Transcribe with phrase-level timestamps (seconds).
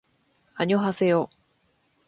[0.55, 1.29] あにょはせよ